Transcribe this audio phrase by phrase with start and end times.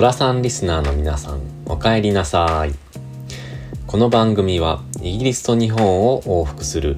[0.00, 2.72] そらさんリスナーの皆さん、お帰りなさい。
[3.86, 6.96] この番組はイギリスと日本を往復する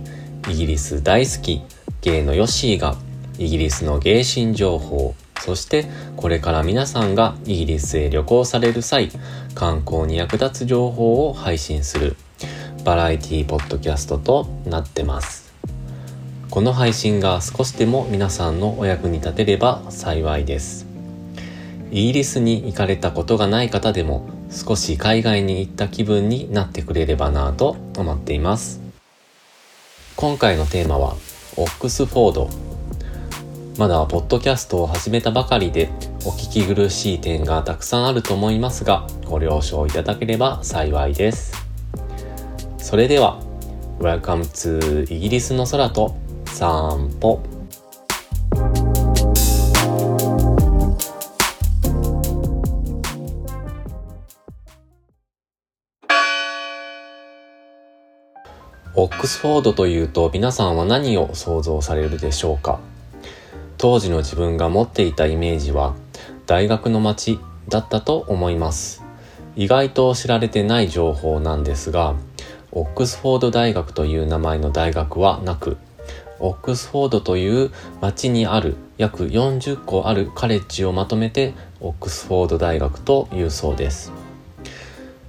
[0.49, 1.63] イギリス大好き
[2.01, 2.95] ゲイのヨッシーが
[3.39, 5.87] イギリスのゲイ新情報、そして
[6.17, 9.11] これから皆さんがイギリスへ旅行される際、
[9.57, 12.15] 観光に役立つ情報を配信する
[12.85, 15.53] バラエティポッドキャストとなってます。
[16.51, 20.92] この配信が少しでも皆さんのお役に立てれば幸いです。
[21.93, 28.81] イギリスに行かれたことがない方でも少し海外に行った気分になってくれればなと思っています。
[30.17, 31.17] 今回のテーマは
[31.59, 32.51] オックスフォード。
[33.77, 35.91] まだポッドキャストを始めたばかりで
[36.25, 41.53] お聞き苦しい点がたくさんあると思いますがご了承いただければ幸いです。
[42.79, 43.39] それでは
[43.99, 47.52] Welcome to イギリスの空と散歩。
[59.03, 62.79] オックスフォードというと皆さんは何を想像されるでしょうか？
[63.77, 65.97] 当時の自分が持っていたイメージは
[66.47, 69.03] 大学の街だったと思います。
[69.57, 72.15] 意外と知られてない情報なんですが
[72.71, 75.79] オックスフォード大学という名前の大学はなく
[76.39, 84.13] オックスフォードという町にある約40個あるカレッジをまとめてオックスフォード大学というそうです。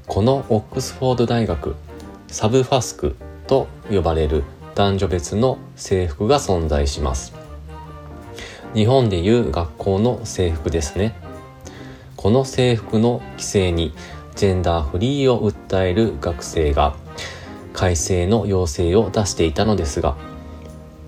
[0.05, 1.75] このオックスフォード大学
[2.27, 3.15] サブファスク
[3.47, 4.44] と呼ばれる
[4.75, 7.33] 男女別の制服が存在します。
[8.73, 11.16] 日本でいう学校の制服ですね。
[12.16, 13.94] この制服の規制に
[14.36, 16.95] ジェンダーフリーを訴える学生が
[17.73, 20.16] 改正の要請を出していたのですが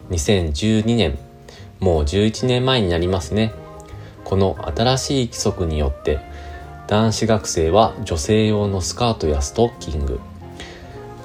[0.09, 1.17] 2012年
[1.79, 3.53] もう11年前になりますね。
[4.23, 6.19] この新しい規則によって
[6.87, 10.19] 男子学生は女性用のスカートやストッキング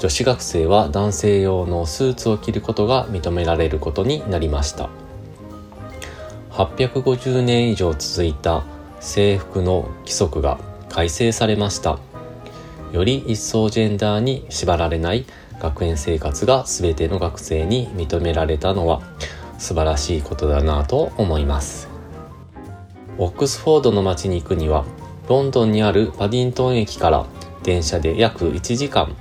[0.01, 4.89] 女子学生は男性用のスーツを着ることが認められることになりました。
[6.53, 8.65] 850年以上続いた
[9.01, 10.59] 制服の規則が
[10.89, 11.99] 改正されました。
[12.93, 15.27] より一層ジェンダーに縛られない
[15.61, 19.03] 学園生活が全ての学生に認められたのは
[19.59, 21.91] 素晴らしいことだなと思います。
[23.19, 24.87] オックスフォードの街に行くには
[25.29, 27.27] ロンドンにあるパディントン駅から
[27.63, 29.15] 電車で約1時間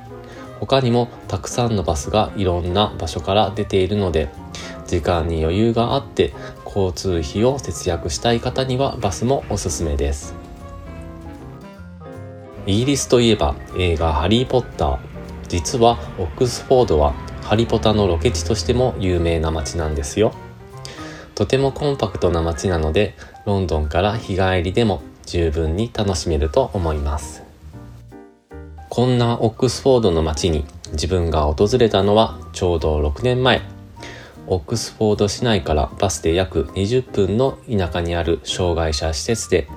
[0.60, 4.30] 他にもたくさんのバスがいろんな場所から出ているので
[4.88, 6.34] 時間に余裕があって
[6.66, 10.36] 交通費を節約したい方にはバスもおすすめです。
[12.66, 14.98] イギリスといえば映画「ハリー・ポッター」
[15.48, 20.34] 実はオックスフォードはハリポタのロケ地としても有名な街なんですよ。
[21.34, 23.16] とてもコンパクトな街なので
[23.46, 27.49] ロンドンから日帰りでも十分に楽しめると思います。
[28.90, 33.62] こんなオックスフォードの街に自分が訪れたのはちょうど6年前。
[34.48, 39.68] オックスフォード市内からバスで約20分の田舎にある障害者施設で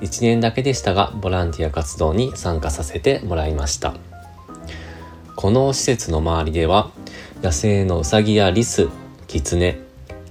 [0.00, 3.92] 1年だけでしたがボランティア活動に参加させてもらいました。
[5.36, 6.90] この施設の周りでは
[7.42, 8.88] 野生のウサギやリス、
[9.28, 9.78] キツネ、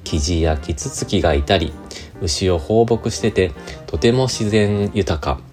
[0.03, 1.71] キジやキツツキがいたり
[2.19, 3.51] 牛を放牧してて
[3.85, 5.52] とても自然豊か。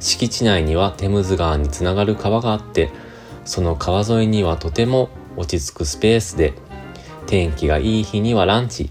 [0.00, 2.90] 敷地内にはテムズ川につながる川があって
[3.44, 6.54] その川沿いにはとても落ち着くスペースで
[7.26, 8.90] 天気がいい日にはランチ。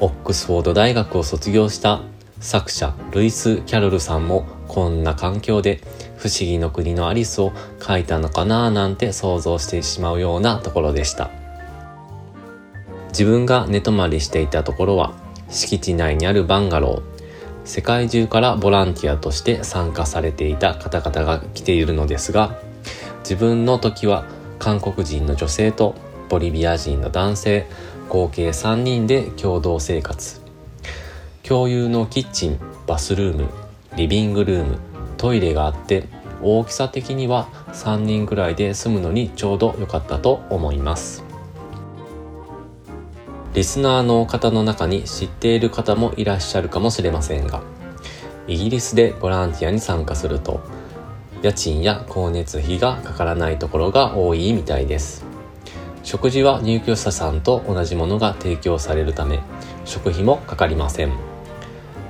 [0.00, 2.00] オックスフォード大学を卒業した
[2.40, 5.82] 作者ルイス・キャロルさんもこんな環境で
[6.16, 7.52] 不思議の国のアリスを
[7.86, 11.30] 書いたのかななんて想像してしまうようなところでした。
[13.08, 15.12] 自分が寝泊まりしていたところは
[15.50, 17.19] 敷地内にあるバンガロー。
[17.64, 22.58] 世界中からボランティアとして参加されていた方々が来ているのですが
[23.20, 24.24] 自分の時は
[24.58, 25.94] 韓国人の女性と
[26.28, 27.66] ボリビア人の男性
[28.08, 30.40] 合計3人で共同生活。
[31.50, 33.48] 共有のキッチンバスルーム
[33.96, 34.78] リビングルーム
[35.16, 36.04] トイレがあって
[36.42, 41.29] 大きさ的には3人ぐらいで住むのにちょうど良かったと思います。
[43.52, 47.62] リスナーの方の中に知っている方もいらっしゃるかもしれませんが、
[48.46, 50.60] イギリスでボランティアに参加すると、
[51.42, 55.24] 家賃や光熱費がかからないところが多いみたいです。
[56.04, 59.40] 食事は入居者さんと同じものが提供されるため、
[59.84, 61.12] 食費もかかりません。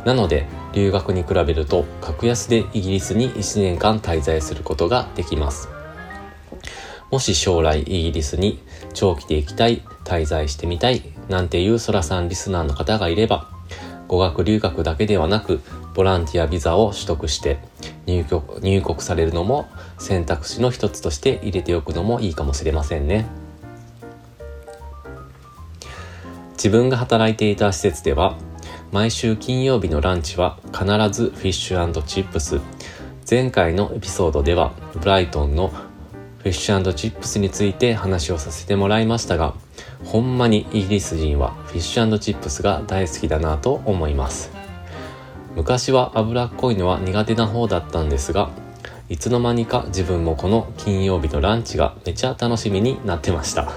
[0.04, 5.70] なので、留学に比べると格安でイギリスに1年間滞在することができます。
[7.10, 8.60] もし将来イギリスに
[8.94, 13.48] 長期で行きたい、滞在してみたいなんていうそらさんリスナーの方がいれば、
[14.08, 15.60] 語学留学だけではなく
[15.94, 17.58] ボランティアビザを取得して
[18.06, 19.68] 入国入国されるのも
[19.98, 23.26] 選択肢の一つとして入れておくのもいいかもしれませんね。
[26.54, 28.36] 自分が働いていた施設では
[28.92, 32.60] 毎週金曜日のランチは必ずフィッシュチップス。
[33.30, 35.72] 前回のエピソードではブライトンの
[36.40, 39.54] フィッシュチップスについて話をさせてもらいましたが
[40.04, 44.50] ほんまにイギリス人はフィッシュチップスが大好きだなと思います。
[45.54, 48.50] 昔は脂っこいのは苦手な方だったんですが
[49.10, 53.70] いつの間にか自分もこの金曜日のランチがめちゃ楽しみになってました。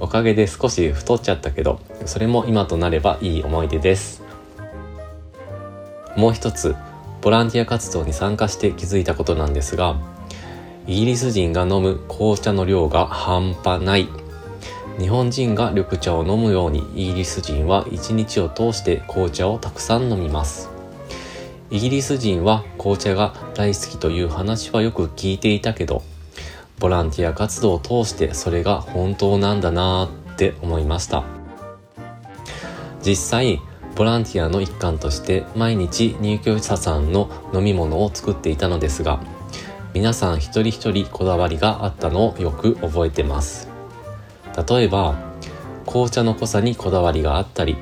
[0.00, 4.22] おかげで少し太っちゃったけどそれも今となればいい思い出です。
[6.14, 6.76] もう一つ
[7.22, 9.96] ボランティア活動に参加して気づいたことなんですが
[10.86, 14.06] イギリス人が飲む紅茶の量が半端ない。
[14.98, 20.68] 日本人が緑茶を飲むようにイギリス人は一日を通して紅茶をたくさん飲みます。
[21.70, 26.02] イギリス人は紅茶が大好きという話はよく聞いていたけど
[26.78, 31.24] ボランティア活動を通してそれが本当なんだなーって思いました。
[33.02, 33.60] 実際
[33.96, 39.20] ボランティアの一環として毎日入居者さんの飲み物を作っていたのですが
[39.94, 43.68] 皆さん一人一人こだわりがあったのをよく覚えてます。
[44.68, 45.14] 例えば
[45.86, 47.76] 紅茶の濃さにこだわりがあったり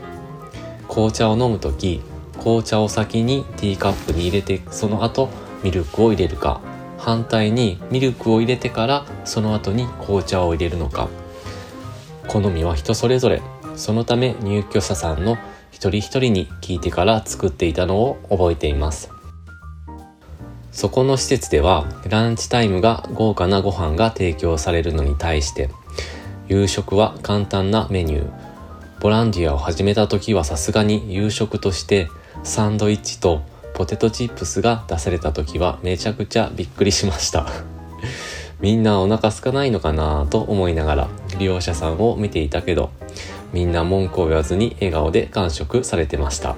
[0.88, 2.02] 紅茶を飲む時
[2.38, 5.30] 紅茶を先にティーカップに入れてその後
[5.62, 6.60] ミルクを入れるか
[6.98, 11.08] 反対にミルクを入れてからその後に紅茶を入れるのか。
[12.28, 13.42] 好みは人それぞれ。
[13.74, 15.38] そのため入居者さんの
[15.70, 19.10] 一人一人に聞いてから作っていたのを覚えています。
[20.72, 25.70] そこの施設ではランチタイムが豪華なご飯が提供されるのに対して
[26.48, 28.52] 夕食は簡単なメニュー。
[29.00, 32.08] ボランティアを始めた時はさすがに夕食として
[32.44, 33.42] サンドイッチと
[33.74, 37.46] ポテトチップスが出された時はめちゃくちゃびっくりしました。
[38.60, 41.08] みんなお腹空かないのかなと思いながら
[41.38, 42.90] 利用者さんを見ていたけど
[43.52, 46.54] みんな文句を言わずに笑顔で完食されてました。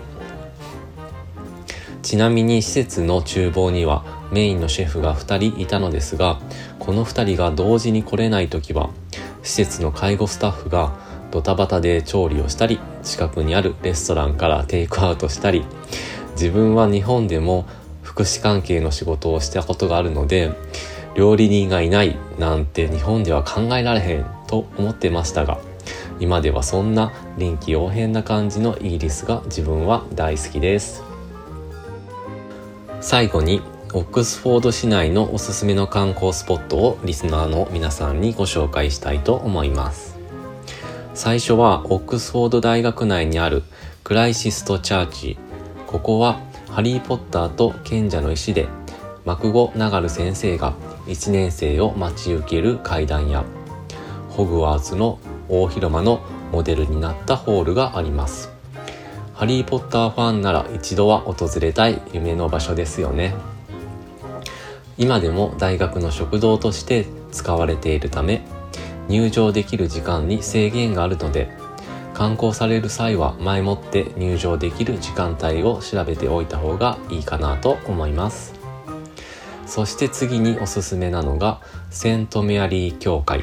[2.14, 6.38] ちなみに施設の厨房にはメインのシェフが2人いたのですが
[6.78, 8.90] この2人が同時に来れない時は
[9.42, 10.96] 施設の介護スタッフが
[11.32, 15.64] ドタバタで調理をしたり近くにあるレストランからテイクアウトしたり
[16.34, 17.66] 自分は日本でも
[18.04, 20.52] 福祉関係の仕事をしたことがあるので
[21.16, 25.58] 料理人がいないなんて日本では考えられへんと思ってましたが
[26.20, 31.03] 今ではそんな臨機応変な感じのイギリスが自分は大好きです。
[33.06, 33.60] 最後に
[33.92, 40.16] オックスフォード市内のおすすめの観光スポットをリスナーの皆さんにご紹介したいと思います。
[41.12, 43.62] 最初はオックスフォード大学内にある
[44.04, 45.38] クライシストチャーチ。
[45.86, 46.40] ここは
[46.70, 48.68] ハリー・ポッターと賢者の石で
[49.26, 50.72] マクゴ・ナガル先生が
[51.06, 53.44] 1年生を待ち受ける階段や
[54.30, 55.18] ホグワーツの
[55.50, 56.22] 大広間の
[56.52, 58.53] モデルになったホールがあります。
[59.34, 63.34] ハリー・ポッターファンなら一度は訪れたい夢の場所ですよね。
[64.96, 68.46] 今でも大学の食堂として使われているため
[69.08, 71.50] 入場できる時間に制限があるので
[72.14, 78.54] 観光される際は前もって入場できる時間帯を調べておいた方がいいかなと思います。
[79.66, 81.60] そして次におすすめなのが
[81.90, 83.42] セントメアリー教会。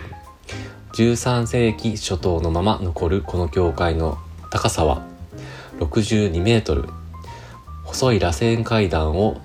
[0.94, 4.18] 13世紀初頭のまま残るこの教会の
[4.50, 5.11] 高さは
[5.82, 6.88] 62メートル。
[7.84, 9.42] 細い螺旋階段を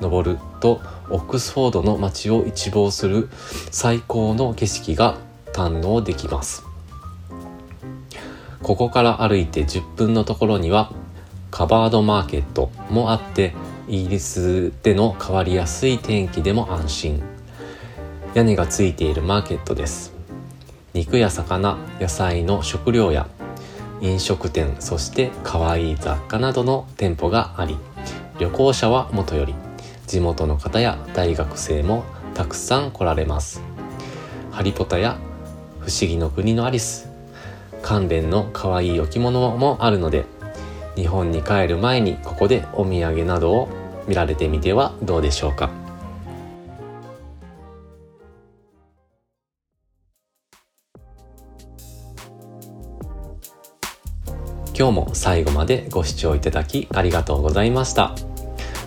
[0.00, 3.28] 登るとオックスフォードの街を一望する
[3.70, 5.18] 最高の景色が
[5.52, 6.64] 堪能できます。
[8.62, 10.90] ここから歩いて10分のところには
[11.50, 13.54] カバードマーケットもあって
[13.86, 17.22] イギリスでの変わりやすい天気でも安心。
[18.32, 20.14] 屋根がついているマーケットです。
[20.94, 23.28] 肉や魚野菜の食料や
[24.04, 27.78] 飲食店そして可愛い雑貨などの店舗があり
[28.38, 29.54] 旅行者はもとより
[30.06, 33.62] 地元の方や大学生もたくさん来られます。
[34.50, 35.16] ハリポタや
[35.80, 37.08] 不思議の国のアリス
[37.80, 40.26] 関連の可愛い置物もあるので
[40.96, 43.68] 日本に帰る前にここでお土産などを
[44.06, 45.83] 見られてみてはどうでしょうか。
[54.76, 58.16] 今日も最後までご視聴いただきありがとうございました。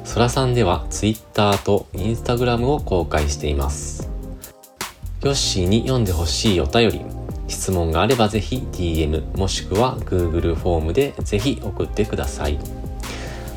[0.04, 4.10] そらさんでは Twitter と Instagram を公開しています。
[5.24, 7.06] ヨッシーに読んでほしいお便り、
[7.48, 12.60] 質問があればぜひ DM もしくは Google フォームでぜひ送ってください。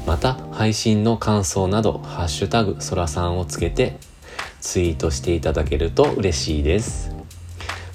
[0.07, 3.99] また配信の感想など「ハッシュタグそらさん」をつけて
[4.61, 7.11] ツイートしていただけると嬉しいです。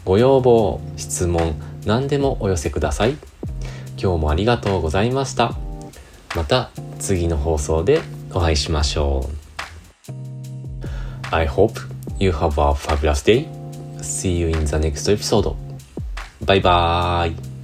[0.04, 3.18] ご要望、質問、何でもお寄せください。
[3.98, 5.56] 今日もありがとうございました。
[6.36, 8.02] また次の放送で
[8.34, 9.46] お会いしましょう。
[11.32, 11.80] I hope
[12.20, 13.48] you have a fabulous day.
[14.00, 15.56] See you in the next episode.
[16.46, 17.55] Bye bye.